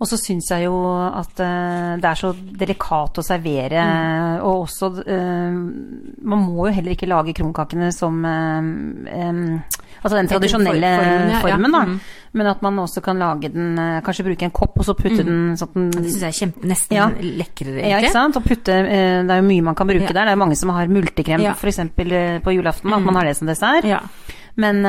Og 0.00 0.06
så 0.06 0.16
syns 0.20 0.50
jeg 0.50 0.64
jo 0.66 0.76
at 1.08 1.34
det 1.36 2.04
er 2.04 2.14
så 2.20 2.32
delikat 2.34 3.18
å 3.18 3.24
servere, 3.24 3.82
og 4.42 4.66
også 4.68 4.90
Man 6.22 6.38
må 6.46 6.66
jo 6.68 6.72
heller 6.74 6.92
ikke 6.94 7.08
lage 7.08 7.34
krumkakene 7.34 7.92
som 7.94 8.24
um, 8.24 9.62
Altså 9.98 10.14
den 10.14 10.28
tradisjonelle 10.30 10.90
for- 10.94 11.04
formen, 11.04 11.28
ja, 11.28 11.34
ja. 11.34 11.40
formen, 11.42 11.72
da. 11.74 11.80
Mm. 11.88 12.00
Men 12.38 12.46
at 12.46 12.60
man 12.62 12.76
også 12.78 13.00
kan 13.02 13.18
lage 13.18 13.48
den 13.50 13.78
eh, 13.82 14.00
Kanskje 14.06 14.24
bruke 14.28 14.44
en 14.46 14.52
kopp, 14.54 14.76
og 14.78 14.84
så 14.86 14.94
putte 14.94 15.24
den 15.26 15.56
sånn 15.58 15.68
at 15.68 15.74
Det 15.74 15.96
den 15.96 16.04
syns 16.12 16.20
jeg 16.22 16.28
er 16.28 16.38
kjempe, 16.38 16.68
nesten 16.70 16.96
Ja. 16.96 17.08
lekrere, 17.18 17.88
ja, 17.88 17.98
ikke 17.98 18.12
sant? 18.12 18.36
Og 18.38 18.44
putte, 18.44 18.70
eh, 18.78 19.22
det 19.26 19.30
er 19.34 19.40
jo 19.42 19.48
mye 19.48 19.62
man 19.62 19.74
kan 19.74 19.88
bruke 19.88 20.06
Ja. 20.06 20.12
der. 20.12 20.24
Det 20.26 20.32
er 20.36 20.42
mange 20.44 20.56
som 20.56 20.70
har 20.70 20.86
multekrem 20.86 21.40
Ja. 21.42 21.54
f.eks. 21.54 21.80
på 22.44 22.54
julaften, 22.54 22.92
at 22.94 23.02
man 23.02 23.14
har 23.16 23.24
det 23.24 23.36
som 23.36 23.48
dessert. 23.48 23.84
Ja. 23.84 24.00
Men 24.56 24.84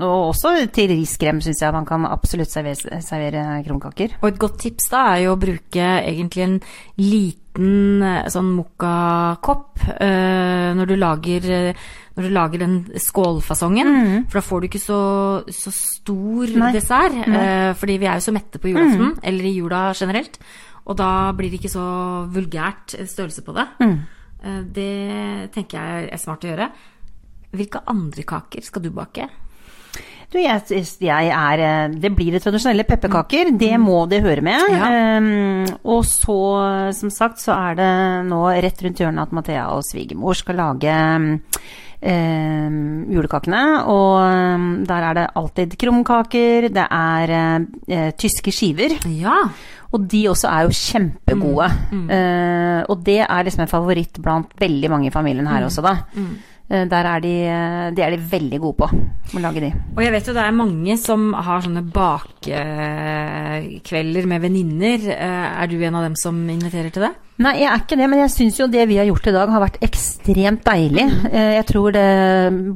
Og 0.00 0.32
også 0.34 0.70
til 0.72 0.88
riskrem 0.88 1.40
syns 1.42 1.60
jeg 1.60 1.72
man 1.72 1.84
kan 1.86 2.04
absolutt 2.06 2.50
servere, 2.50 3.00
servere 3.02 3.62
krumkaker. 3.66 4.16
Og 4.22 4.28
et 4.28 4.38
godt 4.38 4.58
tips 4.58 4.88
da 4.90 5.14
er 5.16 5.24
jo 5.24 5.36
å 5.36 5.40
bruke 5.40 5.84
egentlig 6.06 6.42
en 6.44 6.60
liten 7.52 8.02
eh, 8.02 8.28
sånn 8.32 8.52
mokkakopp 8.56 9.82
uh, 10.00 10.72
når 10.76 10.86
du 10.88 10.96
lager 10.96 11.48
eh, 11.50 11.74
når 12.16 12.26
du 12.26 12.32
lager 12.34 12.58
den 12.60 12.74
skålfasongen, 13.00 14.26
for 14.28 14.36
da 14.36 14.42
får 14.44 14.60
du 14.60 14.66
ikke 14.68 14.80
så, 14.82 14.98
så 15.48 15.70
stor 15.72 16.46
Mm. 16.52 16.58
Nei. 16.60 16.72
dessert. 16.74 17.14
Eh, 17.26 17.72
fordi 17.72 17.94
vi 17.98 18.04
er 18.06 18.18
jo 18.18 18.24
så 18.26 18.32
mette 18.34 18.58
på 18.60 18.68
julaften, 18.68 19.14
eller 19.22 19.44
i 19.48 19.54
jula 19.56 19.94
generelt. 19.96 20.36
Og 20.84 20.96
da 20.98 21.32
blir 21.32 21.48
det 21.48 21.60
ikke 21.62 21.72
så 21.72 22.28
vulgært 22.28 22.92
størrelse 23.08 23.40
på 23.46 23.54
det. 23.56 23.66
Mm. 23.80 23.96
Det 24.74 25.52
tenker 25.54 25.78
jeg 25.78 26.10
er 26.12 26.18
smart 26.20 26.44
å 26.44 26.50
gjøre. 26.50 26.68
Hvilke 27.56 27.80
andre 27.86 28.22
kaker 28.28 28.60
skal 28.60 28.82
du 28.82 28.90
bake? 28.90 29.28
Du, 30.32 30.38
jeg, 30.40 30.62
jeg 31.04 31.28
er 31.28 31.62
eh, 31.66 31.94
Det 32.00 32.10
blir 32.16 32.32
det 32.32 32.42
tradisjonelle 32.44 32.86
pepperkaker. 32.88 33.52
Det 33.58 33.74
må 33.80 34.04
det 34.08 34.22
høre 34.24 34.44
med. 34.44 34.64
Ja. 34.72 35.18
Um, 35.18 35.66
og 35.84 36.06
så, 36.08 36.38
som 36.96 37.12
sagt, 37.12 37.42
så 37.42 37.52
er 37.54 37.78
det 37.78 37.92
nå 38.30 38.40
rett 38.64 38.80
rundt 38.84 39.02
hjørnet 39.02 39.28
at 39.28 39.34
Mathea 39.36 39.68
og 39.76 39.84
svigermor 39.84 40.38
skal 40.38 40.56
lage 40.62 40.94
um, 41.12 41.28
julekakene. 43.12 43.62
Og 43.92 44.16
um, 44.24 44.66
der 44.88 45.08
er 45.10 45.20
det 45.20 45.28
alltid 45.42 45.76
krumkaker, 45.84 46.70
det 46.72 46.88
er 46.88 47.36
uh, 47.36 48.08
tyske 48.16 48.54
skiver. 48.56 48.96
Ja. 49.12 49.36
Og 49.92 50.06
de 50.08 50.22
også 50.30 50.48
er 50.48 50.64
jo 50.64 50.72
kjempegode. 50.72 51.66
Eh, 52.16 52.80
og 52.88 53.02
det 53.04 53.18
er 53.26 53.44
liksom 53.44 53.66
en 53.66 53.68
favoritt 53.68 54.16
blant 54.24 54.54
veldig 54.56 54.88
mange 54.88 55.10
i 55.10 55.12
familien 55.12 55.50
her 55.50 55.66
også, 55.66 55.84
da. 55.84 55.98
Eh, 56.70 56.84
der 56.88 57.04
er 57.04 57.20
de, 57.20 57.32
eh, 57.46 57.90
de 57.96 58.02
er 58.02 58.10
de 58.14 58.20
veldig 58.30 58.60
gode 58.62 58.76
på 58.78 58.86
å 59.36 59.40
lage 59.42 59.60
de. 59.60 59.72
Og 59.96 60.02
jeg 60.04 60.12
vet 60.14 60.26
jo 60.26 60.32
det 60.36 60.44
er 60.46 60.52
mange 60.56 60.96
som 60.98 61.32
har 61.34 61.60
sånne 61.64 61.82
bakekvelder 63.12 64.26
med 64.30 64.40
venninner. 64.46 64.98
Eh, 65.10 65.62
Er 65.62 65.66
du 65.68 65.76
en 65.84 65.94
av 65.94 66.02
dem 66.06 66.14
som 66.16 66.34
inviterer 66.48 66.90
til 66.92 67.02
det? 67.02 67.12
Nei, 67.42 67.54
jeg 67.62 67.68
er 67.72 67.78
ikke 67.80 67.96
det, 67.98 68.06
men 68.10 68.18
jeg 68.20 68.30
syns 68.30 68.58
jo 68.60 68.66
det 68.70 68.84
vi 68.88 68.96
har 69.00 69.06
gjort 69.08 69.26
i 69.26 69.32
dag 69.34 69.48
har 69.50 69.60
vært 69.64 69.78
ekstremt 69.82 70.62
deilig. 70.64 71.06
Eh, 71.32 71.52
Jeg 71.56 71.66
tror 71.66 71.92
det, 71.92 72.04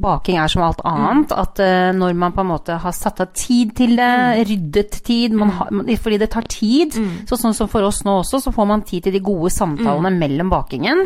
baking 0.01 0.37
er 0.37 0.47
som 0.51 0.61
alt 0.65 0.81
annet, 0.83 1.31
at 1.31 1.59
eh, 1.59 1.91
når 1.95 2.13
man 2.15 2.31
på 2.33 2.41
en 2.41 2.47
måte 2.51 2.77
har 2.81 2.91
satt 2.91 3.21
av 3.21 3.27
tid 3.33 3.75
til 3.77 3.95
det, 3.95 4.47
ryddet 4.49 4.91
tid, 5.03 5.31
man 5.33 5.49
har, 5.49 5.67
fordi 5.97 6.17
det 6.19 6.29
tar 6.33 6.41
tid, 6.49 6.93
så 7.29 7.37
sånn 7.37 7.53
som 7.55 7.67
for 7.71 7.81
oss 7.87 8.03
nå 8.03 8.19
også, 8.23 8.41
så 8.43 8.51
får 8.53 8.67
man 8.67 8.81
tid 8.87 9.03
til 9.07 9.13
de 9.13 9.19
gode 9.23 9.49
samtalene 9.53 10.11
mellom 10.17 10.49
bakingen. 10.51 10.97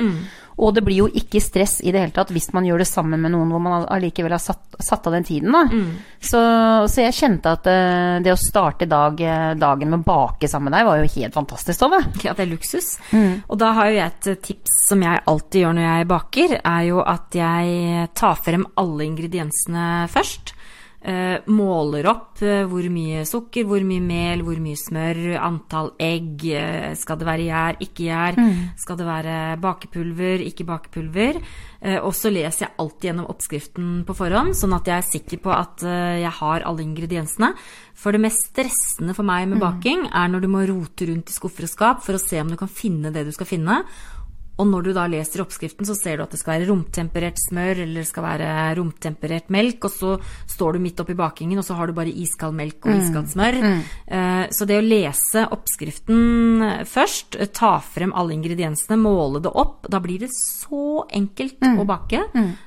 Og 0.61 0.75
det 0.77 0.83
blir 0.85 0.99
jo 0.99 1.07
ikke 1.09 1.41
stress 1.41 1.79
i 1.81 1.91
det 1.93 2.03
hele 2.03 2.13
tatt 2.13 2.29
hvis 2.33 2.51
man 2.53 2.67
gjør 2.67 2.83
det 2.83 2.85
sammen 2.89 3.21
med 3.23 3.33
noen 3.33 3.49
hvor 3.49 3.61
man 3.63 3.85
allikevel 3.89 4.35
har 4.35 4.41
satt, 4.43 4.77
satt 4.77 5.07
av 5.09 5.15
den 5.17 5.25
tiden. 5.25 5.51
Da. 5.55 5.63
Så, 6.21 6.41
så 6.93 7.01
jeg 7.01 7.17
kjente 7.17 7.55
at 7.57 7.65
eh, 7.71 8.19
det 8.21 8.35
å 8.35 8.37
starte 8.39 8.85
dag, 8.89 9.17
eh, 9.25 9.51
dagen 9.57 9.89
med 9.89 10.03
å 10.03 10.05
bake 10.05 10.49
sammen 10.51 10.69
med 10.69 10.77
deg 10.77 10.87
var 10.87 11.01
jo 11.01 11.09
helt 11.15 11.37
fantastisk, 11.39 11.81
Tove. 11.81 12.03
Ja, 12.21 12.35
det 12.37 12.45
er 12.45 12.51
luksus. 12.53 12.93
Og 13.47 13.57
da 13.61 13.71
har 13.79 13.89
jo 13.89 13.97
jeg 13.97 14.13
et 14.13 14.43
tips 14.45 14.77
som 14.87 15.01
jeg 15.01 15.23
alltid 15.33 15.63
gjør 15.65 15.77
når 15.79 15.87
jeg 15.89 16.09
baker, 16.13 16.57
er 16.61 16.83
jo 16.91 17.01
at 17.01 17.41
jeg 17.41 18.07
tar 18.21 18.37
frem 18.45 18.67
alle 18.77 19.09
ingrediensene 19.09 19.87
først. 20.13 20.53
Eh, 21.01 21.39
måler 21.49 22.05
opp 22.11 22.43
eh, 22.45 22.61
hvor 22.69 22.85
mye 22.93 23.23
sukker, 23.25 23.65
hvor 23.65 23.81
mye 23.81 24.03
mel, 24.05 24.43
hvor 24.45 24.59
mye 24.61 24.77
smør, 24.77 25.17
antall 25.41 25.89
egg. 25.97 26.43
eh, 26.45 26.93
skal 26.93 27.17
det 27.17 27.25
være 27.25 27.47
gjær, 27.47 27.79
ikke 27.81 28.05
gjær? 28.05 28.37
Skal 28.77 28.99
det 28.99 29.07
være 29.07 29.37
bakepulver, 29.63 30.43
ikke 30.45 30.67
bakepulver? 30.69 31.41
Eh, 31.81 31.97
og 31.97 32.13
så 32.13 32.29
leser 32.29 32.67
jeg 32.67 32.75
alltid 32.77 33.09
gjennom 33.09 33.31
oppskriften 33.33 33.89
på 34.05 34.13
forhånd, 34.13 34.53
sånn 34.53 34.77
at 34.77 34.85
jeg 34.85 34.97
er 34.99 35.09
sikker 35.09 35.41
på 35.41 35.49
at 35.49 35.81
jeg 36.21 36.35
har 36.37 36.61
alle 36.69 36.85
ingrediensene. 36.85 37.55
For 37.97 38.13
det 38.13 38.21
mest 38.21 38.51
stressende 38.51 39.15
for 39.17 39.25
meg 39.25 39.49
med 39.49 39.59
baking 39.59 40.05
er 40.13 40.29
når 40.29 40.41
du 40.45 40.47
må 40.53 40.61
rote 40.69 41.09
rundt 41.09 41.29
i 41.29 41.33
skuffer 41.33 41.65
og 41.65 41.73
skap 41.73 42.05
for 42.05 42.13
å 42.13 42.21
se 42.21 42.37
om 42.41 42.49
du 42.53 42.57
kan 42.61 42.69
finne 42.69 43.09
det 43.13 43.25
du 43.25 43.33
skal 43.33 43.49
finne. 43.49 43.81
Og 44.61 44.67
når 44.69 44.83
du 44.85 44.91
da 44.93 45.07
leser 45.09 45.41
oppskriften, 45.41 45.87
så 45.89 45.95
ser 45.97 46.17
du 46.19 46.23
at 46.23 46.33
det 46.35 46.39
skal 46.39 46.53
være 46.59 46.67
romtemperert 46.69 47.39
smør, 47.41 47.79
eller 47.81 48.03
det 48.03 48.07
skal 48.11 48.23
være 48.27 48.49
romtemperert 48.77 49.49
melk, 49.49 49.87
og 49.89 49.91
så 49.95 50.11
står 50.53 50.77
du 50.77 50.83
midt 50.83 51.01
oppi 51.01 51.15
bakingen, 51.17 51.57
og 51.57 51.65
så 51.65 51.73
har 51.79 51.89
du 51.89 51.93
bare 51.97 52.13
iskald 52.13 52.53
melk 52.53 52.85
og 52.85 52.93
iskaldt 53.01 53.33
smør. 53.33 53.57
Eh, 54.07 54.47
Så 54.51 54.65
det 54.67 54.77
å 54.77 54.85
lese 54.85 55.47
oppskriften 55.51 56.85
først, 56.85 57.39
eh, 57.39 57.47
ta 57.47 57.79
frem 57.79 58.13
alle 58.13 58.33
ingrediensene, 58.33 58.97
måle 59.01 59.41
det 59.41 59.51
opp, 59.53 59.87
da 59.89 59.99
blir 59.99 60.19
det 60.19 60.29
så 60.29 61.05
enkelt 61.11 61.57
å 61.61 61.85
bake. 61.85 62.21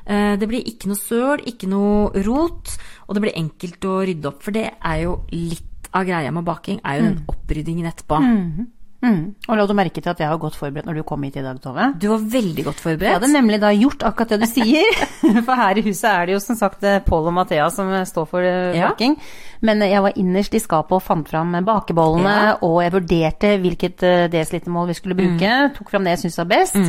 Eh, 0.06 0.36
Det 0.36 0.48
blir 0.48 0.64
ikke 0.64 0.86
noe 0.88 0.96
søl, 0.98 1.38
ikke 1.46 1.68
noe 1.68 2.10
rot, 2.24 2.76
og 3.08 3.14
det 3.14 3.22
blir 3.22 3.36
enkelt 3.38 3.80
å 3.84 4.04
rydde 4.06 4.26
opp. 4.26 4.42
For 4.42 4.50
det 4.50 4.72
er 4.82 5.02
jo 5.02 5.20
litt 5.30 5.88
av 5.94 6.04
greia 6.06 6.32
med 6.32 6.44
baking, 6.44 6.80
er 6.84 6.98
jo 6.98 7.02
den 7.04 7.24
oppryddingen 7.28 7.86
etterpå. 7.86 8.18
Mm. 8.20 8.66
Og 9.04 9.56
la 9.58 9.66
du 9.68 9.74
merke 9.76 10.00
til 10.02 10.10
at 10.12 10.20
jeg 10.22 10.30
var 10.32 10.38
godt 10.40 10.56
forberedt 10.56 10.86
når 10.88 10.98
du 11.00 11.02
kom 11.06 11.22
hit 11.26 11.36
i 11.36 11.42
dag, 11.44 11.58
Tove? 11.62 11.90
Du 12.00 12.08
var 12.08 12.22
veldig 12.34 12.64
godt 12.64 12.80
forberedt. 12.80 13.10
Jeg 13.10 13.18
hadde 13.20 13.32
nemlig 13.34 13.60
da 13.60 13.72
gjort 13.76 14.04
akkurat 14.08 14.34
det 14.34 14.40
du 14.40 14.46
sier. 14.48 15.00
For 15.46 15.54
her 15.58 15.80
i 15.80 15.84
huset 15.84 16.08
er 16.10 16.26
det 16.30 16.36
jo 16.36 16.40
som 16.44 16.56
sagt 16.56 16.84
eh, 16.88 17.00
Pål 17.04 17.28
og 17.30 17.34
Mathea 17.36 17.66
som 17.74 17.90
står 18.08 18.26
for 18.30 18.40
baking. 18.44 18.78
Ja. 18.80 18.90
baking. 18.94 19.18
Men 19.64 19.80
jeg 19.80 20.02
var 20.04 20.12
innerst 20.20 20.54
i 20.54 20.60
skapet 20.60 20.92
og 20.98 21.02
fant 21.02 21.28
fram 21.30 21.52
bakebollene, 21.64 22.32
Ja. 22.34 22.56
og 22.66 22.82
jeg 22.84 22.92
vurderte 22.92 23.52
hvilket 23.62 24.02
eh, 24.04 24.26
desilitermål 24.32 24.90
vi 24.90 24.96
skulle 24.98 25.16
bruke. 25.16 25.52
Tok 25.76 25.92
fram 25.92 26.04
det 26.04 26.16
jeg 26.16 26.24
syntes 26.24 26.40
var 26.42 26.50
best. 26.52 26.74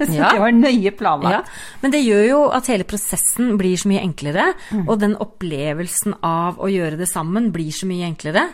Så 0.00 0.10
Mm. 0.10 0.14
Ja. 0.16 0.30
det 0.34 0.40
var 0.42 0.52
nøye 0.52 0.82
Ja, 0.84 0.90
planlagt. 0.96 1.48
men 1.82 1.92
det 1.94 2.00
gjør 2.04 2.24
jo 2.28 2.40
at 2.52 2.66
hele 2.68 2.84
prosessen 2.88 3.54
blir 3.60 3.76
så 3.80 3.88
mye 3.88 4.02
enklere, 4.04 4.50
og 4.86 4.98
den 5.00 5.14
opplevelsen 5.20 6.14
av 6.24 6.58
å 6.60 6.68
gjøre 6.70 6.98
det 7.00 7.08
sammen 7.08 7.50
blir 7.54 7.70
så 7.74 7.88
mye 7.88 8.06
enklere. 8.08 8.46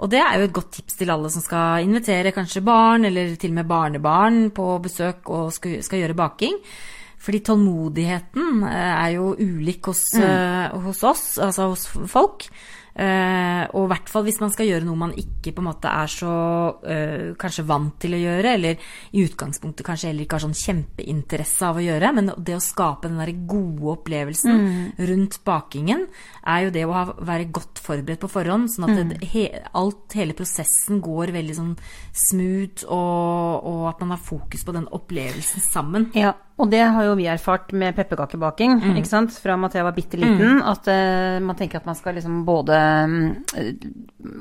Og 0.00 0.08
det 0.10 0.20
er 0.22 0.38
jo 0.40 0.48
et 0.48 0.54
godt 0.56 0.70
tips 0.78 0.96
til 0.98 1.10
alle 1.12 1.30
som 1.30 1.42
skal 1.44 1.84
invitere 1.86 2.32
kanskje 2.34 2.49
barn, 2.58 3.06
eller 3.06 3.36
til 3.38 3.52
og 3.54 3.60
med 3.60 3.68
barnebarn 3.70 4.40
på 4.50 4.66
besøk 4.82 5.30
og 5.30 5.52
skal, 5.54 5.78
skal 5.86 6.02
gjøre 6.02 6.18
baking. 6.18 6.58
Fordi 7.20 7.42
tålmodigheten 7.44 8.64
eh, 8.66 8.92
er 9.04 9.14
jo 9.14 9.30
ulik 9.38 9.86
hos, 9.92 10.02
mm. 10.18 10.82
hos 10.88 11.02
oss, 11.06 11.24
altså 11.38 11.70
hos 11.70 11.86
folk. 12.10 12.48
Eh, 12.90 13.62
og 13.70 13.84
i 13.84 13.90
hvert 13.92 14.10
fall 14.10 14.24
hvis 14.26 14.40
man 14.42 14.50
skal 14.52 14.66
gjøre 14.66 14.86
noe 14.86 14.98
man 14.98 15.12
ikke 15.14 15.52
på 15.54 15.62
en 15.62 15.68
måte 15.68 15.90
er 15.92 16.10
så 16.10 16.32
eh, 16.82 17.30
kanskje 17.38 17.64
vant 17.68 17.94
til 18.02 18.16
å 18.16 18.20
gjøre, 18.20 18.54
eller 18.58 18.90
i 19.14 19.24
utgangspunktet 19.24 19.86
kanskje 19.86 20.10
heller 20.10 20.26
ikke 20.26 20.40
har 20.40 20.44
sånn 20.46 20.58
kjempeinteresse 20.58 21.68
av 21.68 21.78
å 21.78 21.84
gjøre, 21.84 22.12
men 22.16 22.32
det 22.36 22.58
å 22.58 22.64
skape 22.64 23.08
den 23.08 23.22
der 23.22 23.32
gode 23.50 23.94
opplevelsen 23.94 24.66
rundt 25.10 25.40
bakingen, 25.46 26.06
er 26.42 26.66
jo 26.66 26.74
det 26.74 26.84
å 26.88 26.94
ha, 26.96 27.06
være 27.14 27.48
godt 27.54 27.82
forberedt 27.84 28.22
på 28.24 28.32
forhånd, 28.32 28.70
sånn 28.72 28.88
at 28.88 28.98
det, 28.98 29.30
he, 29.32 29.46
alt, 29.78 30.04
hele 30.18 30.36
prosessen 30.36 31.00
går 31.04 31.34
veldig 31.36 31.56
sånn 31.56 31.74
smooth, 32.26 32.86
og, 32.90 33.70
og 33.70 33.88
at 33.92 34.02
man 34.02 34.16
har 34.16 34.22
fokus 34.22 34.66
på 34.66 34.74
den 34.76 34.88
opplevelsen 34.90 35.62
sammen. 35.64 36.10
Ja, 36.18 36.34
og 36.60 36.68
det 36.70 36.82
har 36.84 37.06
jo 37.06 37.14
vi 37.16 37.26
erfart 37.32 37.72
med 37.72 37.96
pepperkakebaking, 37.96 38.78
ikke 39.00 39.08
sant, 39.08 39.32
fra 39.40 39.56
Mathea 39.56 39.84
var 39.86 39.94
bitte 39.96 40.18
liten, 40.20 40.60
at 40.62 40.88
uh, 40.92 41.38
man 41.40 41.56
tenker 41.56 41.80
at 41.80 41.86
man 41.88 41.96
skal 41.98 42.18
liksom 42.18 42.42
både 42.44 42.76
uh, 42.76 43.70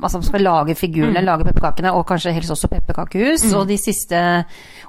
Altså 0.04 0.20
man 0.20 0.26
skal 0.28 0.44
lage 0.44 0.74
figurene, 0.76 1.22
lage 1.24 1.46
pepperkakene, 1.48 1.92
og 1.96 2.04
kanskje 2.08 2.34
helst 2.36 2.52
også 2.52 2.68
pepperkakehus. 2.72 3.46
Og 3.56 3.66
de 3.70 3.78
siste 3.80 4.20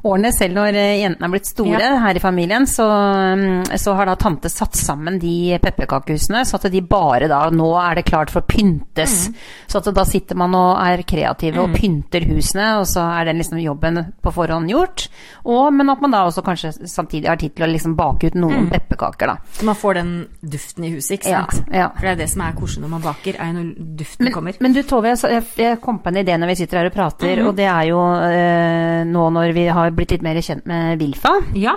årene, 0.06 0.32
selv 0.34 0.56
når 0.58 0.78
eh, 0.78 1.00
jentene 1.02 1.28
er 1.28 1.32
blitt 1.32 1.46
store 1.50 1.78
Ja. 1.78 1.92
her 2.02 2.18
i 2.18 2.22
familien, 2.22 2.66
så, 2.66 2.86
um, 2.86 3.62
så 3.78 3.94
har 3.94 4.10
da 4.10 4.16
tante 4.18 4.50
satt 4.50 4.74
sammen 4.78 5.18
de 5.22 5.58
pepperkakehusene, 5.62 6.42
så 6.46 6.58
at 6.58 6.66
de 6.72 6.82
bare 6.82 7.28
da 7.30 7.40
Nå 7.50 7.68
er 7.80 7.98
det 7.98 8.06
klart 8.08 8.30
for 8.30 8.42
å 8.42 8.46
pyntes. 8.50 9.30
Så 9.70 9.78
at 9.80 9.88
da 9.94 10.04
sitter 10.08 10.38
man 10.38 10.54
og 10.58 10.78
er 10.82 11.02
kreative 11.06 11.62
og 11.62 11.74
pynter 11.74 12.26
husene, 12.30 12.72
og 12.80 12.86
så 12.90 13.04
er 13.20 13.30
den 13.30 13.40
liksom 13.40 13.60
jobben 13.62 14.02
på 14.22 14.34
forhånd 14.34 14.70
gjort. 14.70 15.08
Og, 15.44 15.70
men 15.74 15.90
at 15.90 16.02
man 16.02 16.14
da 16.14 16.24
også 16.28 16.44
kanskje 16.46 16.72
samtidig 16.90 17.19
har 17.28 17.40
tid 17.40 17.54
til 17.56 17.66
å 17.66 17.70
liksom 17.70 17.96
bake 17.98 18.30
ut 18.30 18.38
noen 18.40 18.70
pepperkaker, 18.72 19.32
da. 19.32 19.52
Så 19.58 19.66
man 19.68 19.78
får 19.78 20.00
den 20.00 20.14
duften 20.40 20.86
i 20.86 20.92
huset, 20.94 21.18
ikke 21.18 21.34
sant? 21.34 21.68
ja. 21.74 21.90
For 21.96 22.08
det 22.08 22.14
er 22.14 22.22
det 22.22 22.30
som 22.32 22.44
er 22.46 22.56
koselig 22.58 22.86
når 22.86 22.94
man 22.94 23.04
baker, 23.04 23.36
er 23.36 23.50
jo 23.50 23.58
når 23.58 23.68
duften 24.00 24.28
Men, 24.28 24.34
kommer. 24.34 24.58
men 24.60 24.76
du 24.76 24.82
Tove, 24.90 25.12
jeg, 25.14 25.44
jeg, 25.60 25.78
kom 25.82 26.00
på 26.02 26.10
en 26.10 26.22
idé 26.22 26.38
når 26.40 26.52
vi 26.52 26.58
sitter 26.62 26.80
her 26.80 26.90
og 26.90 26.96
prater, 26.96 27.44
og 27.44 27.54
det 27.58 27.68
er 27.70 27.90
jo 27.90 28.00
eh, 28.26 29.02
nå 29.06 29.28
når 29.36 29.54
vi 29.56 29.68
har 29.70 29.94
blitt 29.94 30.16
litt 30.16 30.26
mer 30.26 30.40
kjent 30.44 30.66
med 30.70 31.00
Wilfa. 31.00 31.36
Ja. 31.58 31.76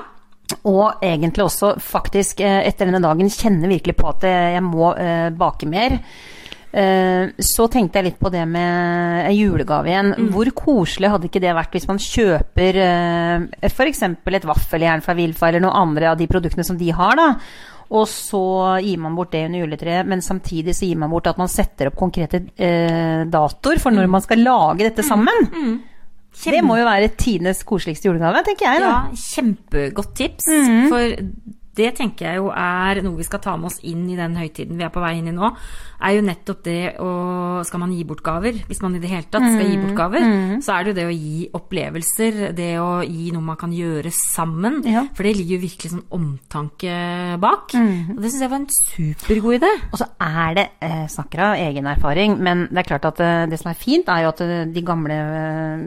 Og 0.70 1.04
egentlig 1.04 1.46
også 1.46 1.74
faktisk 1.82 2.44
eh, 2.44 2.62
etter 2.68 2.90
denne 2.90 3.02
dagen 3.04 3.32
kjenner 3.32 3.72
virkelig 3.72 3.96
på 4.00 4.10
at 4.12 4.26
eh, 4.28 4.54
jeg 4.58 4.64
må 4.66 4.94
eh, 5.00 5.30
bake 5.36 5.70
mer. 5.70 5.98
Eh, 6.74 7.28
Så 7.38 7.68
tenkte 7.70 8.00
jeg 8.02 8.08
litt 8.08 8.20
på 8.20 8.32
det 8.34 8.48
med 8.50 9.30
julegave 9.38 9.92
igjen. 9.92 10.14
Hvor 10.34 10.50
koselig 10.58 11.12
hadde 11.14 11.30
ikke 11.30 11.42
det 11.44 11.54
vært 11.54 11.72
hvis 11.78 11.88
man 11.88 12.00
kjøper 12.02 12.80
f.eks. 13.62 14.02
et 14.04 14.48
vaffeljern 14.50 15.04
fra 15.06 15.14
Wilfa 15.18 15.50
eller 15.52 15.62
noen 15.68 15.78
andre 15.84 16.10
av 16.12 16.18
de 16.18 16.28
produktene 16.28 16.66
som 16.66 16.78
de 16.80 16.90
har, 16.92 17.16
da. 17.20 17.28
Og 17.94 18.08
så 18.10 18.42
gir 18.82 18.98
man 18.98 19.14
bort 19.14 19.30
det 19.36 19.44
under 19.46 19.60
juletreet, 19.62 20.08
men 20.10 20.22
samtidig 20.26 20.74
så 20.74 20.88
gir 20.88 20.98
man 20.98 21.12
bort 21.14 21.28
at 21.30 21.38
man 21.38 21.52
setter 21.52 21.92
opp 21.92 21.98
konkrete 22.00 22.40
eh, 22.58 23.22
datoer 23.30 23.78
for 23.84 23.94
når 23.94 24.08
man 24.10 24.24
skal 24.26 24.42
lage 24.42 24.88
dette 24.88 25.04
sammen. 25.06 25.52
Det 26.34 26.64
må 26.66 26.80
jo 26.80 26.88
være 26.88 27.12
tidenes 27.14 27.62
koseligste 27.70 28.10
julegave, 28.10 28.42
tenker 28.48 28.66
jeg. 28.66 28.82
da. 28.82 28.88
Ja, 28.90 29.02
kjempegodt 29.14 30.16
tips. 30.18 30.48
For 30.90 31.14
det 31.78 31.90
tenker 31.98 32.28
jeg 32.28 32.42
jo 32.42 32.52
er 32.54 33.02
noe 33.06 33.18
vi 33.18 33.26
skal 33.28 33.42
ta 33.44 33.56
med 33.58 33.72
oss 33.72 33.80
inn 33.88 34.06
i 34.12 34.18
den 34.20 34.36
høytiden 34.38 34.78
vi 34.78 34.86
er 34.86 34.94
på 34.94 35.02
vei 35.04 35.16
inn 35.20 35.32
i 35.32 35.36
nå. 35.36 35.50
Er 36.04 36.18
jo 36.18 36.24
nettopp 36.26 36.64
det 36.66 36.96
å 37.00 37.12
Skal 37.64 37.80
man 37.80 37.94
gi 37.96 38.04
bort 38.04 38.24
gaver? 38.26 38.58
Hvis 38.68 38.82
man 38.84 38.96
i 38.98 39.00
det 39.00 39.10
hele 39.12 39.30
tatt 39.32 39.46
skal 39.46 39.70
gi 39.70 39.78
bort 39.80 39.96
gaver, 39.96 40.26
så 40.64 40.74
er 40.76 40.84
det 40.84 40.92
jo 40.92 40.98
det 40.98 41.06
å 41.08 41.14
gi 41.16 41.46
opplevelser. 41.56 42.40
Det 42.58 42.72
å 42.82 42.90
gi 43.08 43.30
noe 43.32 43.46
man 43.46 43.60
kan 43.60 43.72
gjøre 43.72 44.12
sammen. 44.12 44.82
Ja. 44.90 45.06
For 45.16 45.24
det 45.24 45.36
ligger 45.38 45.56
jo 45.56 45.64
virkelig 45.64 45.94
sånn 45.94 46.04
omtanke 46.18 46.96
bak. 47.40 47.76
Og 47.78 48.20
det 48.20 48.34
syns 48.34 48.44
jeg 48.44 48.52
var 48.52 48.60
en 48.60 48.68
supergod 48.90 49.58
idé. 49.62 49.72
Og 49.94 50.02
så 50.02 50.10
er 50.28 50.58
det, 50.60 50.66
jeg 50.84 51.14
snakker 51.16 51.44
av 51.46 51.62
egen 51.64 51.88
erfaring, 51.94 52.36
men 52.44 52.66
det 52.70 52.84
er 52.84 52.90
klart 52.90 53.08
at 53.14 53.24
eh, 53.24 53.46
det 53.54 53.62
som 53.62 53.72
er 53.72 53.80
fint, 53.80 54.12
er 54.12 54.26
jo 54.26 54.34
at 54.34 54.44
eh, 54.44 54.66
de 54.76 54.84
gamle 54.86 55.20
eh, 55.24 55.86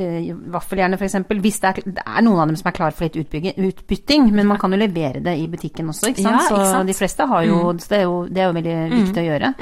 eh, 0.00 0.32
vaffeljernene 0.54 0.96
f.eks. 0.96 1.18
Hvis 1.44 1.60
det 1.62 1.72
er, 1.74 1.82
det 1.98 2.06
er 2.06 2.24
noen 2.24 2.40
av 2.42 2.50
dem 2.50 2.58
som 2.60 2.70
er 2.72 2.78
klar 2.78 2.96
for 2.96 3.04
litt 3.04 3.60
utbytting, 3.68 4.30
men 4.32 4.48
man 4.48 4.60
kan 4.60 4.72
jo 4.72 4.80
levere 4.80 5.20
det 5.24 5.27
i 5.36 5.46
butikken 5.50 5.88
også, 5.92 6.10
ikke 6.12 6.22
Ja, 6.24 6.34
ikke 6.38 6.48
sant? 6.48 6.68
Så 6.72 6.82
de 6.86 6.94
fleste 6.96 7.26
har 7.30 7.42
jo 7.44 7.58
så 7.78 7.88
det, 7.88 7.98
er 7.98 8.04
jo 8.04 8.16
det 8.28 8.42
er 8.42 8.46
jo 8.48 8.56
veldig 8.58 8.76
viktig 8.94 9.22
å 9.22 9.26
gjøre. 9.28 9.52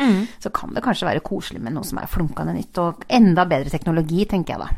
Så 0.42 0.52
kan 0.54 0.75
det 0.75 0.82
kanskje 0.85 1.08
være 1.08 1.25
koselig 1.26 1.61
med 1.62 1.75
noe 1.76 1.85
som 1.85 1.99
er 1.99 2.11
flunkende 2.11 2.54
nytt, 2.56 2.78
og 2.82 3.06
enda 3.08 3.44
bedre 3.50 3.70
teknologi, 3.70 4.25
tenker 4.30 4.54
jeg 4.56 4.61
da. 4.66 4.68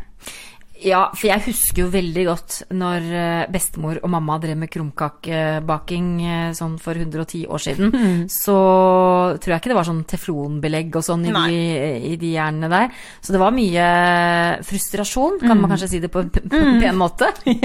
Ja, 0.84 1.08
for 1.14 1.28
jeg 1.30 1.44
husker 1.48 1.82
jo 1.84 1.90
veldig 1.92 2.24
godt 2.28 2.58
når 2.76 3.08
eh, 3.18 3.44
bestemor 3.52 3.98
og 4.02 4.12
mamma 4.12 4.38
drev 4.42 4.58
med 4.60 4.70
krumkakebaking 4.72 6.10
eh, 6.22 6.50
sånn 6.56 6.76
for 6.82 6.98
110 6.98 7.44
år 7.50 7.64
siden. 7.64 7.92
Så 8.30 8.56
tror 9.38 9.54
jeg 9.54 9.62
ikke 9.62 9.72
det 9.72 9.78
var 9.78 9.88
sånn 9.88 10.04
teflonbelegg 10.08 11.00
og 11.00 11.04
sånn 11.04 11.26
i 11.28 11.34
de, 11.34 11.62
i 12.12 12.14
de 12.20 12.32
jernene 12.36 12.70
der. 12.72 12.94
Så 13.20 13.34
det 13.34 13.42
var 13.42 13.56
mye 13.56 13.88
frustrasjon, 14.66 15.40
kan 15.42 15.58
man 15.58 15.74
kanskje 15.74 15.92
si 15.96 16.02
det 16.04 16.12
på 16.14 16.22
en 16.24 16.30
en 16.68 16.80
pen 16.80 16.96
måte. 16.98 17.30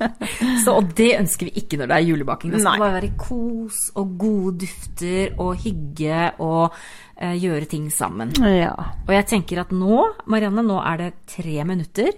Så, 0.64 0.74
og 0.76 0.90
det 0.96 1.12
ønsker 1.18 1.48
vi 1.48 1.62
ikke 1.62 1.80
når 1.80 1.90
det 1.90 1.98
er 1.98 2.08
julebaking. 2.08 2.54
Det 2.54 2.62
skal 2.62 2.76
Nei. 2.76 2.82
bare 2.82 2.96
være 2.98 3.12
kos 3.20 3.82
og 4.00 4.16
gode 4.20 4.56
dufter 4.64 5.36
og 5.40 5.54
hygge 5.64 6.26
og 6.44 6.80
gjøre 7.20 7.66
ting 7.68 7.90
sammen. 7.92 8.32
Ja. 8.40 8.72
Og 9.06 9.12
jeg 9.14 9.26
tenker 9.28 9.60
at 9.64 9.72
nå, 9.76 9.98
Marianne, 10.30 10.62
nå 10.64 10.78
er 10.80 10.96
det 11.02 11.10
tre 11.28 11.64
minutter 11.68 12.12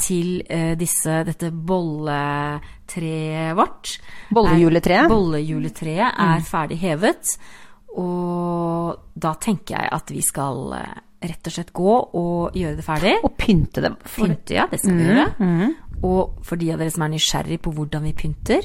til 0.00 0.42
eh, 0.52 0.74
disse, 0.76 1.22
dette 1.24 1.48
bolletreet 1.50 3.56
vårt. 3.56 3.94
Bollejuletreet? 4.36 5.08
Bollejuletreet 5.12 6.12
er 6.20 6.40
ferdig 6.46 6.78
hevet. 6.82 7.36
Og 7.96 8.96
da 9.16 9.32
tenker 9.40 9.78
jeg 9.78 9.88
at 9.96 10.10
vi 10.12 10.20
skal 10.24 10.72
eh, 10.76 10.96
rett 11.26 11.48
og 11.48 11.52
slett 11.56 11.72
gå 11.76 11.94
og 12.20 12.56
gjøre 12.56 12.76
det 12.78 12.84
ferdig. 12.86 13.14
Og 13.24 13.32
pynte. 13.40 13.80
For, 14.04 14.26
Pynte, 14.28 14.54
ja, 14.58 14.64
det 14.70 14.78
skal 14.82 14.98
vi 14.98 15.04
gjøre. 15.08 15.28
Og 16.04 16.22
for 16.44 16.56
de 16.60 16.72
av 16.74 16.78
dere 16.82 16.92
som 16.92 17.06
er 17.06 17.14
nysgjerrig 17.14 17.58
på 17.64 17.72
hvordan 17.72 18.04
vi 18.04 18.12
pynter, 18.16 18.62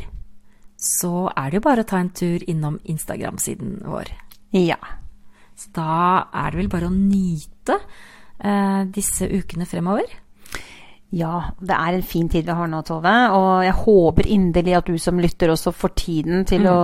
så 0.82 1.30
er 1.32 1.46
det 1.52 1.58
jo 1.62 1.68
bare 1.70 1.84
å 1.86 1.88
ta 1.88 1.98
en 2.02 2.12
tur 2.12 2.40
innom 2.50 2.76
Instagram-siden 2.92 3.70
vår. 3.88 4.08
ja. 4.58 4.80
Så 5.62 5.70
da 5.78 6.26
er 6.34 6.52
det 6.52 6.64
vel 6.64 6.72
bare 6.72 6.90
å 6.90 6.96
nyte 6.96 7.78
eh, 7.78 8.82
disse 8.90 9.30
ukene 9.30 9.70
fremover. 9.70 10.10
Ja, 11.12 11.42
det 11.60 11.76
er 11.76 11.98
en 11.98 12.06
fin 12.08 12.30
tid 12.32 12.46
vi 12.48 12.54
har 12.56 12.70
nå, 12.72 12.78
Tove. 12.88 13.12
Og 13.36 13.66
jeg 13.66 13.74
håper 13.82 14.30
inderlig 14.32 14.78
at 14.78 14.88
du 14.88 14.96
som 15.02 15.20
lytter 15.20 15.52
også 15.52 15.74
får 15.76 15.92
tiden 16.00 16.46
til 16.48 16.64
å 16.72 16.76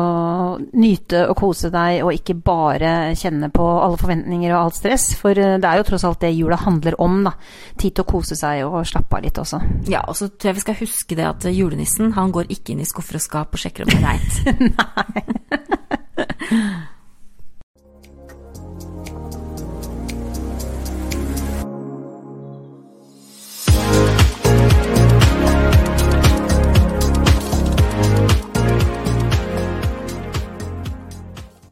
nyte 0.76 1.22
og 1.32 1.38
kose 1.40 1.72
deg, 1.72 2.02
og 2.04 2.12
ikke 2.12 2.36
bare 2.36 3.16
kjenne 3.16 3.48
på 3.56 3.64
alle 3.64 4.00
forventninger 4.02 4.52
og 4.52 4.66
alt 4.66 4.80
stress. 4.82 5.06
For 5.20 5.32
eh, 5.32 5.56
det 5.64 5.70
er 5.70 5.80
jo 5.80 5.88
tross 5.88 6.04
alt 6.10 6.20
det 6.26 6.34
jula 6.36 6.60
handler 6.60 7.00
om, 7.00 7.22
da. 7.30 7.38
Tid 7.80 7.96
til 7.96 8.04
å 8.04 8.12
kose 8.12 8.36
seg 8.36 8.66
og 8.68 8.84
slappe 8.90 9.16
av 9.16 9.24
litt 9.24 9.40
også. 9.40 9.62
Ja, 9.88 10.04
og 10.04 10.20
så 10.20 10.28
tror 10.28 10.52
jeg 10.52 10.60
vi 10.60 10.66
skal 10.66 10.80
huske 10.84 11.20
det 11.22 11.30
at 11.30 11.48
julenissen 11.48 12.12
han 12.20 12.36
går 12.36 12.52
ikke 12.52 12.76
inn 12.76 12.84
i 12.84 12.90
skuffer 12.90 13.22
og 13.22 13.24
skap 13.24 13.56
og 13.56 13.64
sjekker 13.64 13.88
om 13.88 13.96
det 13.96 14.04
er 14.04 14.08
reint. 14.12 14.36